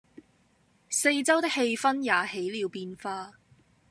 [0.89, 3.33] 四周的氣氛也起了變化